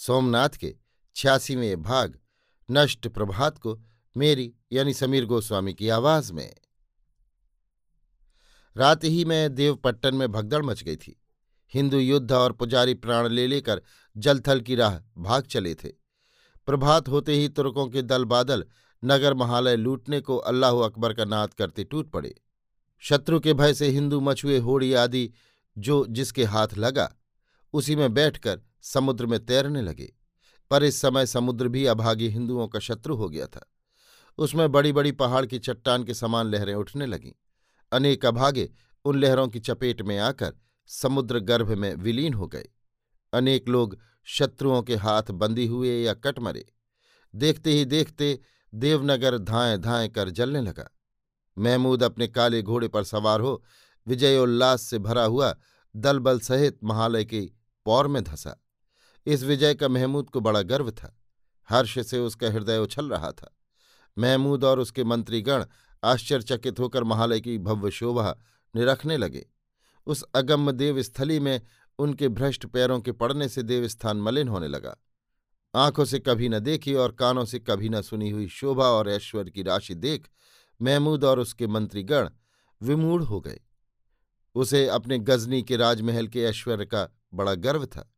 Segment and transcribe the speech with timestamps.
[0.00, 0.74] सोमनाथ के
[1.16, 2.18] छियासीवें भाग,
[2.70, 3.80] नष्ट प्रभात को
[4.16, 6.54] मेरी यानी समीर गोस्वामी की आवाज़ में।
[8.76, 11.22] रात ही में देवपट्टन में भगदड़ मच गई थी।
[11.74, 13.82] हिंदू युद्ध और पुजारी प्राण ले लेकर
[14.16, 15.88] जलथल की राह भाग चले थे।
[16.66, 18.64] प्रभात होते ही तुर्कों के दल बादल
[19.04, 22.34] नगर महालय लूटने को अल्लाह अकबर का नाद करते टूट पड़े।
[22.98, 25.30] शत्रु के भय से हिंदू मछुए होड़ी आदि
[25.78, 27.16] जो जिसके हाथ लगा,
[27.72, 30.12] उसी में बैठकर समुद्र में तैरने लगे,
[30.70, 33.66] पर इस समय समुद्र भी अभागी हिंदुओं का शत्रु हो गया था।
[34.38, 37.32] उसमें बड़ी बड़ी पहाड़ की चट्टान के समान लहरें उठने लगीं।
[37.92, 38.70] अनेक अभागे
[39.04, 40.54] उन लहरों की चपेट में आकर
[40.86, 42.68] समुद्र गर्भ में विलीन हो गए।
[43.32, 46.64] अनेक लोग शत्रुओं के हाथ बंदी हुए या कट मरे।
[47.34, 48.38] देखते ही देखते
[48.72, 50.88] देवनगर धाएँ धाएँ कर जलने लगा।
[51.56, 53.62] महमूद अपने काले घोड़े पर सवार हो
[54.06, 55.54] विजयोल्लास से भरा हुआ
[55.94, 57.40] दलबल सहित महालय के
[57.86, 58.56] पौर में धंसा।
[59.26, 61.20] इस विजय का महमूद को बड़ा गर्व था।
[61.68, 63.56] हर्ष से उसका हृदय उछल रहा था।
[64.18, 65.64] महमूद और उसके मंत्रीगण
[66.04, 68.36] आश्चर्यचकित होकर महालय की भव्य शोभा
[68.76, 69.46] निरखने लगे।
[70.06, 71.60] उस अगम्य देवस्थली में
[71.98, 74.96] उनके भ्रष्ट पैरों के पड़ने से देवस्थान मलिन होने लगा।
[75.74, 79.50] आँखों से कभी न देखी और कानों से कभी न सुनी हुई शोभा और ऐश्वर्य
[79.50, 80.28] की राशि देख
[80.82, 82.28] महमूद और उसके मंत्रीगण
[82.82, 83.60] विमूढ़ हो गए।
[84.54, 88.14] उसे अपने गजनी के राजमहल के ऐश्वर्य का बड़ा गर्व था।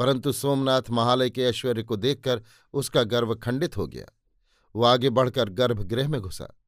[0.00, 4.06] परंतु सोमनाथ महालय के ऐश्वर्य को देखकर उसका गर्व खंडित हो गया।
[4.76, 6.60] वो आगे बढ़कर गर्भगृह में घुसा।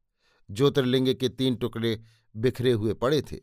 [0.51, 2.03] ज्योतिर्लिंग के तीन टुकड़े
[2.37, 3.39] बिखरे हुए पड़े थे।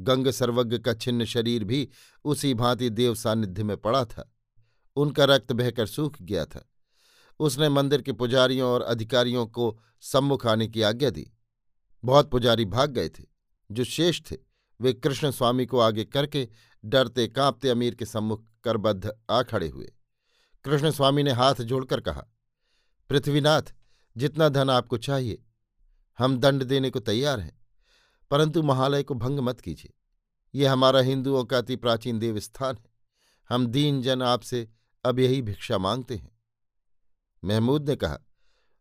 [0.00, 1.88] गंग सर्वज्ञ का छिन्न शरीर भी
[2.24, 4.34] उसी भांति देव सानिध्य में पड़ा था।
[4.96, 6.70] उनका रक्त बहकर सूख गया था।
[7.38, 11.32] उसने मंदिर के पुजारियों और अधिकारियों को सम्मुख आने की आज्ञा दी।
[12.04, 13.24] बहुत पुजारी भाग गए थे।
[13.70, 14.36] जो शेष थे,
[14.80, 16.48] वे कृष्ण स्वामी को आगे करके
[16.84, 19.92] डरते कांपते अमीर के सम्मुख करबद्ध आ खड़े हुए।
[20.64, 22.26] कृष्ण स्वामी ने हाथ जोड़कर कहा,
[23.10, 23.62] पृथ्वीनाथ,
[24.16, 25.42] जितना धन आपको चाहिए,
[26.18, 27.58] हम दंड देने को तैयार हैं,
[28.30, 29.92] परंतु महालय को भंग मत कीजिए।
[30.54, 32.90] ये हमारा हिंदुओं का अति प्राचीन देवस्थान है।
[33.50, 34.68] हम दीन जन आपसे
[35.04, 36.30] अब यही भिक्षा मांगते हैं।
[37.42, 38.18] महमूद ने कहा,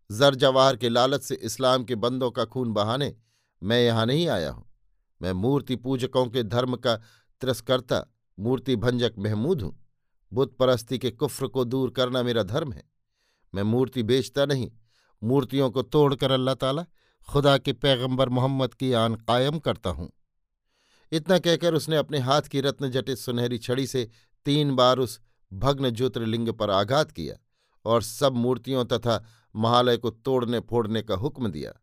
[0.10, 3.16] जर जवाहर के लालच से इस्लाम के बंदों का खून बहाने
[3.62, 4.66] मैं यहाँ नहीं आया हूँ।
[5.22, 7.00] मैं मूर्ति पूजकों के धर्म का
[7.42, 8.06] तिरस्कर्ता
[8.38, 9.78] मूर्ति भंजक महमूद हूँ।
[10.32, 12.84] बुत परस्ती के कुफ्र को दूर करना मेरा धर्म है।
[13.54, 14.72] मैं मूर्ति बेचता नहीं,
[15.22, 16.86] मूर्तियों को तोड़कर अल्लाह ताला
[17.28, 20.12] खुदा के पैगंबर मोहम्मद की आन कायम करता हूँ।
[21.12, 24.10] इतना कहकर उसने अपने हाथ की रत्न जटित सुनहरी छड़ी से
[24.46, 25.20] तीन बार उस
[25.52, 27.36] भग्न ज्योतिर्लिंग पर आघात किया
[27.86, 29.24] और सब मूर्तियों तथा
[29.56, 31.74] महालय को तोड़ने फोड़ने का हुक्म दिया।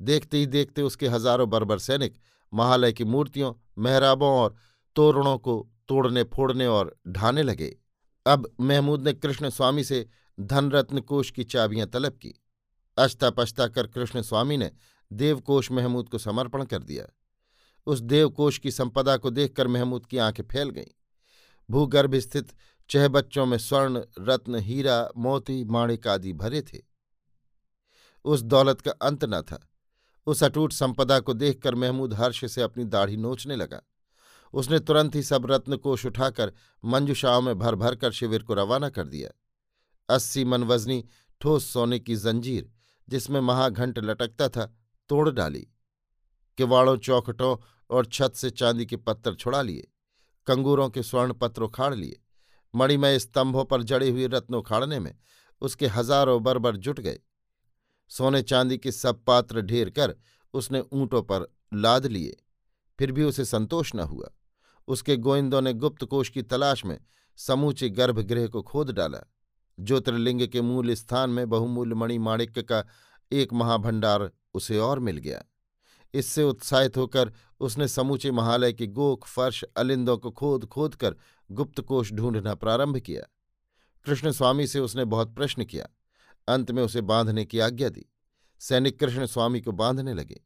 [0.00, 2.16] देखते ही देखते उसके हज़ारों बर्बर सैनिक
[2.54, 4.56] महालय की मूर्तियों, मेहराबों और
[4.96, 7.78] तोरणों को तोड़ने, फोड़ने और ढाने लगे।
[8.26, 10.08] अब महमूद ने कृष्ण स्वामी से
[10.40, 12.42] धनरत्न कोष की चाबियाँ तलब की।
[12.98, 14.72] अश्ता पश्ता कर कृष्ण स्वामी ने
[15.12, 17.06] देवकोष महमूद को समर्पण कर दिया।
[17.86, 21.00] उस देवकोष की संपदा को देखकर महमूद की आँखें फैल गईं।
[21.70, 22.52] भूगर्भ स्थित
[22.90, 26.82] चह बच्चों में स्वर्ण, रत्न, हीरा, मोती, माणिक आदि भरे थे।
[28.24, 29.70] उस दौलत का अंत न था।
[30.26, 33.82] उस अटूट संपदा को देखकर महमूद हर्ष से अपनी दाढ़ी नोचने लगा।
[34.54, 36.52] उसने तुरंत ही सब रत्न कोष उठाकर
[36.84, 39.30] मंजुषाओं में भर भर कर शिविर को रवाना कर दिया।
[40.08, 41.04] अस्सी मन वजनी
[41.40, 42.70] ठोस सोने की जंजीर,
[43.08, 44.66] जिसमें महाघंट लटकता था,
[45.08, 45.66] तोड़ डाली।
[46.58, 47.56] किवाड़ों, चौखटों
[47.90, 49.88] और छत से चांदी के पत्थर छुड़ा लिए।
[50.46, 52.20] कंगूरों के स्वर्ण पत्र उखाड़ लिए।
[52.74, 55.14] मणिमय स्तंभों पर जड़े हुए रत्न उखाड़ने में
[55.62, 57.20] उसके हज़ारों बरबर जुट गए।
[58.08, 60.14] सोने चांदी के सब पात्र ढेर कर
[60.54, 62.36] उसने ऊंटों पर लाद लिए।
[62.98, 64.30] फिर भी उसे संतोष न हुआ।
[64.88, 67.00] उसके गोइंदों ने गुप्त कोष की तलाश में
[67.36, 69.18] समूचे गर्भगृह को खोद डाला।
[69.80, 72.84] ज्योतिर्लिंग के मूल स्थान में बहुमूल्य मणि माणिक्य का
[73.32, 75.44] एक महाभंडार उसे और मिल गया।
[76.14, 81.16] इससे उत्साहित होकर उसने समूचे महालय के गोख, फर्श, अलिंदों को खोद खोद कर
[81.50, 83.22] गुप्तकोश ढूंढना प्रारंभ किया।
[84.04, 85.88] कृष्ण स्वामी से उसने बहुत प्रश्न किया।
[86.48, 88.06] अंत में उसे बांधने की आज्ञा दी।
[88.58, 90.40] सैनिक कृष्ण स्वामी को बांधने लगे।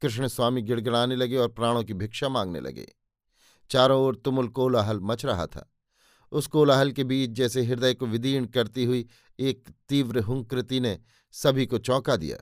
[0.00, 2.94] कृष्ण स्वामी गिड़गिड़ाने लगे और प्राणों की भिक्षा मांगने लगे।
[3.70, 5.72] चारों ओर तुमुल कोलाहल मच रहा था।
[6.32, 9.08] उस कोलाहल के बीच जैसे हृदय को विदीर्ण करती हुई
[9.38, 11.00] एक तीव्र हुंकृति ने
[11.32, 12.38] सभी को चौंका दिया।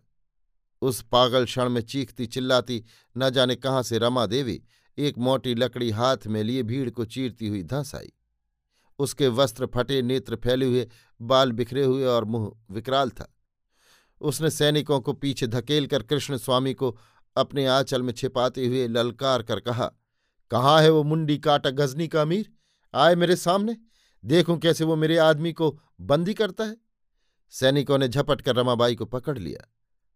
[0.82, 2.84] उस पागल क्षण में चीखती चिल्लाती,
[3.18, 4.62] न जाने कहाँ से रमा देवी,
[4.98, 8.12] एक मोटी लकड़ी हाथ में लिए भीड़ को चीरती हुई धंस आई।
[8.98, 10.88] उसके वस्त्र फटे, नेत्र फैले हुए
[11.20, 13.32] बाल बिखरे हुए और मुँह विकराल था।
[14.20, 16.96] उसने सैनिकों को पीछे धकेल कर कृष्ण स्वामी को
[17.36, 19.86] अपने आंचल में छिपाते हुए ललकार कर कहा,
[20.50, 22.50] कहाँ है वो मुंडी काटा गजनी का अमीर?
[22.94, 23.76] आए मेरे सामने।
[24.24, 25.70] देखूँ कैसे वो मेरे आदमी को
[26.00, 26.76] बंदी करता है।
[27.52, 29.68] सैनिकों ने झपट कर रमाबाई को पकड़ लिया।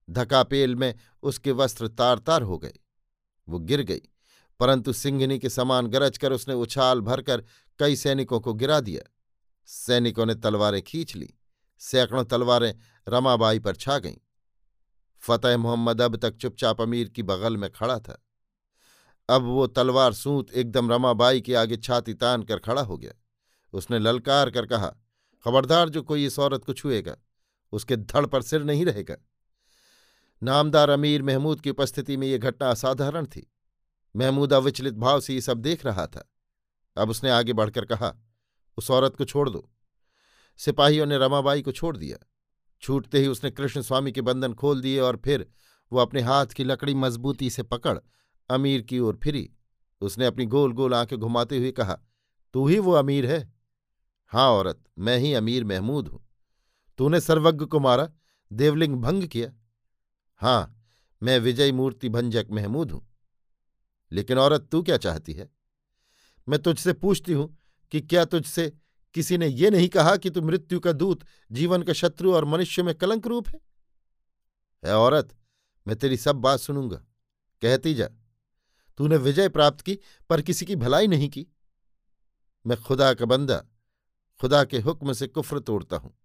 [0.09, 2.73] धकापेल में उसके वस्त्र तार तार हो गए।
[3.49, 4.03] वो गिर गई,
[4.61, 7.45] परंतु सिंघनी के समान गरज कर उसने उछाल भरकर
[7.81, 9.03] कई सैनिकों को गिरा दिया।
[9.65, 11.35] सैनिकों ने तलवारें खींच ली।
[11.79, 12.75] सैकड़ों तलवारें
[13.09, 14.17] रमाबाई पर छा गईं।
[15.19, 18.27] फतेह मोहम्मद अब तक चुपचाप अमीर की बगल में खड़ा था।
[19.29, 23.13] अब वो तलवार सूत एकदम रमाबाई के आगे छाती तान कर खड़ा हो गया।
[23.73, 24.97] उसने ललकार कर कहा,
[25.45, 27.17] खबरदार, जो कोई इस औरत को छुएगा,
[27.73, 29.17] उसके धड़ पर सिर नहीं रहेगा।
[30.43, 33.53] नामदार अमीर महमूद की उपस्थिति में यह घटना असाधारण थी।
[34.17, 36.33] महमूद अविचलित भाव से ये सब देख रहा था।
[36.97, 38.17] अब उसने आगे बढ़कर कहा
[38.77, 39.71] उस औरत को छोड़ दो।
[40.57, 42.27] सिपाहियों ने रमाबाई को छोड़ दिया।
[42.81, 45.51] छूटते ही उसने कृष्ण स्वामी के बंधन खोल दिए और फिर
[45.93, 47.99] वो अपने हाथ की लकड़ी मजबूती से पकड़
[48.51, 49.53] अमीर की ओर फिरी।
[50.01, 51.99] उसने अपनी गोल गोल आँखें घुमाते हुए कहा,
[52.53, 53.53] तू ही वो अमीर है?
[54.27, 56.29] हाँ औरत, मैं ही अमीर महमूद हूँ।
[56.99, 58.11] तूने सर्वज्ञ को मारा,
[58.53, 59.53] देवलिंग भंग किया।
[60.37, 60.85] हाँ
[61.23, 63.09] मैं विजय मूर्ति भंजक महमूद हूँ।
[64.13, 65.51] लेकिन औरत तू क्या चाहती है?
[66.49, 67.62] मैं तुझसे पूछती हूँ
[67.93, 68.73] कि क्या तुझसे
[69.15, 72.83] किसी ने ये नहीं कहा कि तू मृत्यु का दूत जीवन का शत्रु और मनुष्य
[72.83, 73.61] में कलंक रूप है?
[74.85, 75.37] है औरत,
[75.89, 76.97] मैं तेरी सब बात सुनूँगा।
[77.63, 78.09] कहती जा।
[78.99, 79.99] तूने विजय प्राप्त की,
[80.31, 81.47] पर किसी की भलाई नहीं की।
[82.67, 83.65] मैं खुदा का बंदा,
[84.41, 86.19] खुदा के हुक्म से कुफ्र तोड़ता हूँ।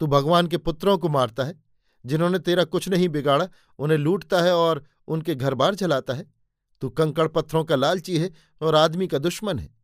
[0.00, 1.64] तू भगवान के पुत्रों को मारता है,
[2.06, 3.48] जिन्होंने तेरा कुछ नहीं बिगाड़ा,
[3.78, 6.34] उन्हें लूटता है और उनके घर बार चलाता है।
[6.80, 8.30] तू कंकड़ पत्थरों का लालची है
[8.60, 9.83] और आदमी का दुश्मन है।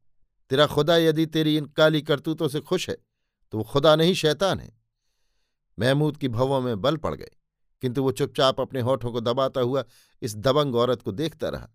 [0.50, 2.96] तेरा खुदा यदि तेरी इन काली करतूतों से खुश है
[3.52, 4.72] तो वो खुदा नहीं, शैतान है।
[5.78, 7.30] महमूद की भवों में बल पड़ गए,
[7.82, 9.84] किंतु वो चुपचाप अपने होठों को दबाता हुआ
[10.22, 11.68] इस दबंग औरत को देखता रहा,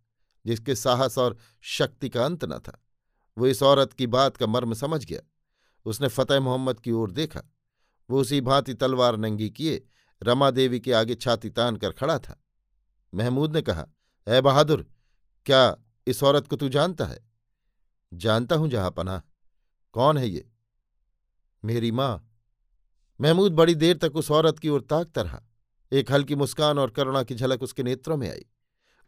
[0.45, 2.81] जिसके साहस और शक्ति का अंत न था।
[3.37, 5.21] वो इस औरत की बात का मर्म समझ गया।
[5.85, 7.41] उसने फतेह मोहम्मद की ओर देखा।
[8.09, 9.83] वो उसी भांति तलवार नंगी किए,
[10.21, 12.41] रमा देवी के आगे छाती तान कर खड़ा था।
[13.13, 13.87] महमूद ने कहा,
[14.27, 14.85] ए बहादुर,
[15.45, 15.77] क्या
[16.07, 17.19] इस औरत को तू जानता है?
[18.15, 19.19] जानता हूँ जहाँ पनाह।
[19.91, 20.45] कौन है ये?
[21.63, 22.29] मेरी माँ।
[23.19, 25.41] महमूद बड़ी देर तक उस औरत की ओर ताकता रहा।
[25.91, 28.45] एक हल्की मुस्कान और करुणा की झलक उसके नेत्रों में आई।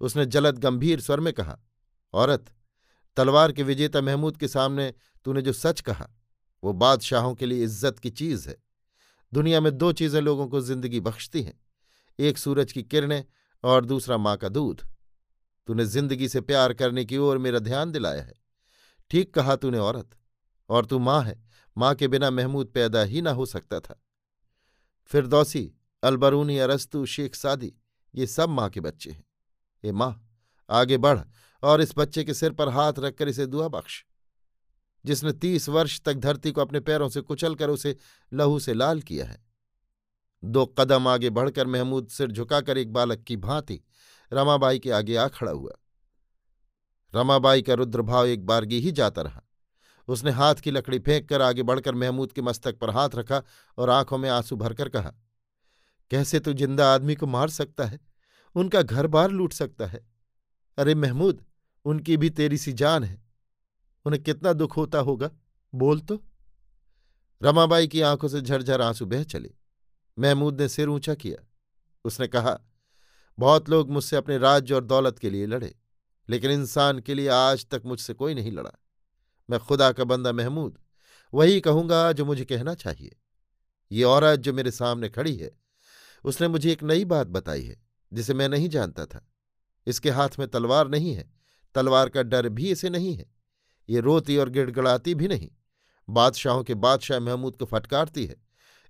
[0.01, 1.57] उसने जलद गंभीर स्वर में कहा,
[2.13, 2.45] औरत,
[3.17, 4.93] तलवार के विजेता महमूद के सामने
[5.25, 6.09] तूने जो सच कहा,
[6.63, 8.57] वो बादशाहों के लिए इज़्ज़त की चीज़ है।
[9.33, 11.59] दुनिया में दो चीज़ें लोगों को ज़िंदगी बख्शती हैं।
[12.19, 13.23] एक सूरज की किरणें
[13.63, 14.81] और दूसरा माँ का दूध।
[15.67, 18.36] तूने ज़िंदगी से प्यार करने की ओर मेरा ध्यान दिलाया है।
[19.09, 20.09] ठीक कहा तूने औरत,
[20.69, 21.43] और तू माँ है,
[21.77, 24.01] माँ के बिना महमूद पैदा ही ना हो सकता था।
[25.05, 25.71] फिरदौसी,
[26.03, 27.73] अलबरूनी, अरस्तु, शेख सादी,
[28.15, 29.23] ये सब माँ के बच्चे हैं।
[29.83, 30.29] ये माँ,
[30.69, 31.19] आगे बढ़
[31.63, 34.03] और इस बच्चे के सिर पर हाथ रखकर इसे दुआ बख्श।
[35.05, 37.95] जिसने तीस वर्ष तक धरती को अपने पैरों से कुचलकर उसे
[38.33, 39.45] लहू से लाल किया है।
[40.43, 43.79] दो कदम आगे बढ़कर महमूद सिर झुकाकर एक बालक की भांति
[44.31, 45.71] रमाबाई के आगे आ खड़ा हुआ।
[47.17, 49.43] रमाबाई का रुद्रभाव एक बारगी ही जाता रहा।
[50.07, 53.41] उसने हाथ की लकड़ी फेंक कर आगे बढ़कर महमूद के मस्तक पर हाथ रखा
[53.77, 55.13] और आँखों में आँसू भरकर कहा,
[56.11, 57.99] कैसे तू ज़िंदा आदमी को मार सकता है?
[58.55, 60.05] उनका घर बार लूट सकता है।
[60.77, 61.43] अरे महमूद,
[61.85, 63.21] उनकी भी तेरी सी जान है।
[64.05, 65.29] उन्हें कितना दुख होता होगा,
[65.73, 66.21] बोल तो।
[67.41, 69.53] रमाबाई की आँखों से झरझर आँसू बह चले।
[70.17, 71.43] महमूद ने सिर ऊँचा किया।
[72.05, 72.57] उसने कहा,
[73.37, 75.75] बहुत लोग मुझसे अपने राज्य और दौलत के लिए लड़े।
[76.29, 78.71] लेकिन इंसान के लिए आज तक मुझसे कोई नहीं लड़ा।
[79.49, 80.77] मैं खुदा का बंदा महमूद,
[81.33, 83.15] वही कहूँगा जो मुझे कहना चाहिए।
[83.91, 85.51] ये औरत जो मेरे सामने खड़ी है,
[86.25, 87.81] उसने मुझे एक नई बात बताई है,
[88.13, 89.27] जिसे मैं नहीं जानता था।
[89.87, 91.33] इसके हाथ में तलवार नहीं है,
[91.75, 93.25] तलवार का डर भी इसे नहीं है।
[93.89, 95.49] ये रोती और गिड़गड़ाती भी नहीं।
[96.09, 98.35] बादशाहों के बादशाह महमूद को फटकारती है।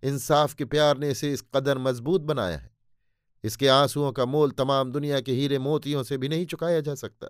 [0.03, 2.76] इंसाफ के प्यार ने इसे इस कदर मज़बूत बनाया है।
[3.43, 7.27] इसके आंसुओं का मोल तमाम दुनिया के हीरे मोतियों से भी नहीं चुकाया जा सकता।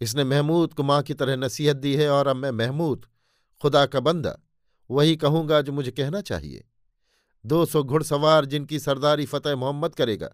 [0.00, 3.06] इसने महमूद को माँ की तरह नसीहत दी है और अब मैं महमूद,
[3.62, 4.36] खुदा का बंदा,
[4.90, 6.64] वही कहूँगा जो मुझे कहना चाहिए।
[7.44, 10.30] दो सौ घुड़सवार जिनकी सरदारी फतेह मोहम्मद करेगा,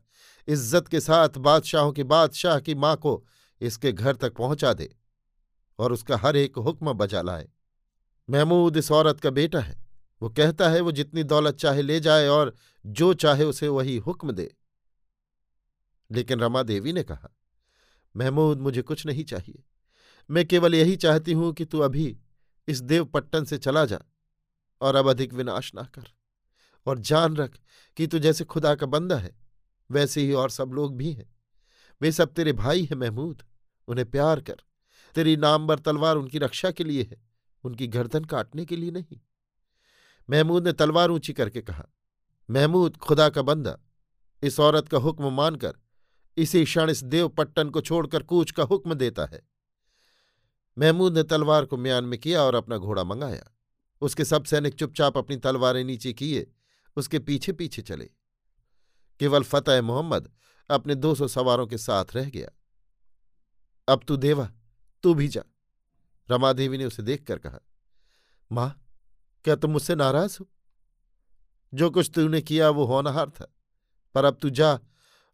[0.49, 3.23] इज़्ज़त के साथ बादशाहों की बादशाह की माँ को
[3.61, 4.91] इसके घर तक पहुँचा दे
[5.79, 7.49] और उसका हर एक हुक्म बजा लाए।
[8.29, 9.77] महमूद इस औरत का बेटा है।
[10.23, 14.33] वो कहता है, वो जितनी दौलत चाहे ले जाए और जो चाहे उसे वही हुक्म
[14.33, 14.51] दे।
[16.11, 17.37] लेकिन रमा देवी ने कहा,
[18.17, 19.65] महमूद, मुझे कुछ नहीं चाहिए।
[20.31, 22.19] मैं केवल यही चाहती हूँ कि तू अभी
[22.69, 24.01] इस देवपट्टन से चला जा
[24.81, 26.05] और अब अधिक विनाश ना कर।
[26.87, 27.59] और जान रख
[27.97, 29.39] कि तू जैसे खुदा का बंदा है,
[29.91, 31.37] वैसे ही और सब लोग भी हैं।
[32.01, 33.43] वे सब तेरे भाई हैं, महमूद।
[33.89, 34.57] उन्हें प्यार कर।
[35.15, 37.23] तेरी नामबर तलवार उनकी रक्षा के लिए है,
[37.65, 39.21] उनकी गर्दन काटने के लिए नहीं।
[40.31, 41.87] महमूद ने तलवार ऊँची करके कहा,
[42.51, 43.79] महमूद, खुदा का बंदा,
[44.43, 45.73] इस औरत का हुक्म मानकर
[46.39, 49.43] इसी क्षण इस देवपट्टन को छोड़कर कूच का हुक्म देता है।
[50.79, 53.55] महमूद ने तलवार को म्यान में किया और अपना घोड़ा मंगाया।
[54.01, 56.53] उसके सब सैनिक चुपचाप अपनी तलवारें नीचे किए,
[56.97, 58.11] उसके पीछे पीछे चले।
[59.21, 60.33] केवल फतेह मोहम्मद
[60.71, 62.49] अपने दो सौ सवारों के साथ रह गया।
[63.89, 64.53] अब तू देवा,
[65.03, 65.43] तू भी जा,
[66.31, 67.59] रमादेवी ने उसे देखकर कहा।
[68.53, 68.85] माँ,
[69.45, 70.49] क्या तुम मुझसे नाराज़ हो?
[71.75, 73.55] जो कुछ तूने किया वो होनहार था,
[74.15, 74.81] पर अब तू जा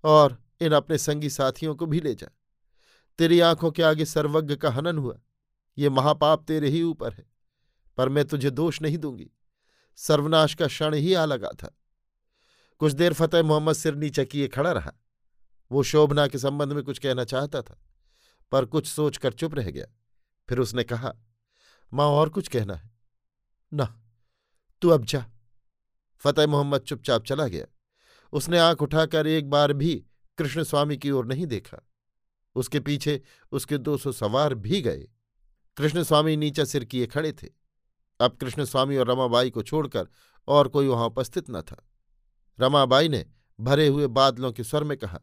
[0.04, 2.28] और इन अपने संगी साथियों को भी ले जा।
[3.18, 5.20] तेरी आँखों के आगे सर्वज्ञ का हनन हुआ।
[5.78, 7.26] ये महापाप तेरे ही ऊपर है,
[7.96, 9.30] पर मैं तुझे दोष नहीं दूँगी।
[9.96, 11.74] सर्वनाश का क्षण ही आ लगा था।
[12.78, 14.92] कुछ देर फतेह मोहम्मद सिर नीचे किए खड़ा रहा।
[15.72, 17.78] वो शोभना के संबंध में कुछ कहना चाहता था,
[18.52, 19.86] पर कुछ सोचकर चुप रह गया।
[20.48, 21.14] फिर उसने कहा,
[21.92, 22.90] माँ, और कुछ कहना है?
[23.74, 24.02] ना,
[24.82, 25.26] तू अब जा।
[26.18, 27.66] फतेह मोहम्मद चुपचाप चला गया।
[28.32, 30.04] उसने आँख उठाकर एक बार भी
[30.38, 31.80] कृष्ण स्वामी की ओर नहीं देखा।
[32.56, 33.20] उसके पीछे
[33.52, 35.08] उसके दो सौ सवार भी गए।
[35.76, 37.48] कृष्ण स्वामी नीचा सिर किए खड़े थे।
[38.20, 40.08] अब कृष्ण स्वामी और रमाबाई को छोड़कर
[40.48, 41.88] और कोई वहाँ उपस्थित न था।
[42.60, 43.26] रमाबाई ने
[43.60, 45.20] भरे हुए बादलों के स्वर में कहा,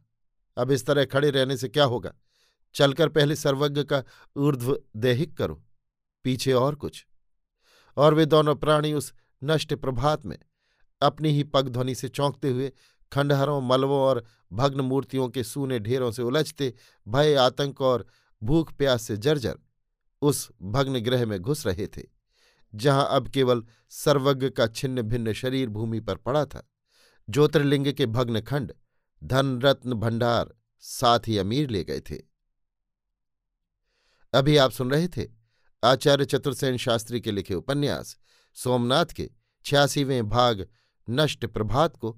[0.58, 2.14] अब इस तरह खड़े रहने से क्या होगा?
[2.76, 4.04] चलकर पहले सर्वज्ञ का
[4.36, 5.64] ऊर्ध्व देहिक करो,
[6.24, 7.06] पीछे और कुछ।
[7.98, 9.14] और वे दोनों प्राणी उस
[9.44, 10.38] नष्ट प्रभात में
[11.02, 12.72] अपनी ही पगध्वनि से चौंकते हुए
[13.12, 16.74] खंडहरों मलवों और भग्न मूर्तियों के सूने ढेरों से उलझते
[17.08, 18.06] भय, आतंक और
[18.42, 19.60] भूख प्यास से जर्जर
[20.22, 22.04] उस भग्न ग्रह में घुस रहे थे,
[22.74, 26.68] जहाँ अब केवल सर्वज्ञ का छिन्न भिन्न शरीर भूमि पर पड़ा था।
[27.28, 28.74] ज्योतिर्लिंग के भग्न खंड
[29.22, 32.18] धन रत्न भंडार, साथ ही अमीर ले गए थे।
[34.34, 35.28] अभी आप सुन रहे थे
[35.84, 38.18] आचार्य चतुर्सेन शास्त्री के लिखे उपन्यास,
[38.58, 39.30] सोमनाथ के
[39.66, 40.68] छियासीवें भाग,
[41.08, 42.18] नष्ट प्रभात को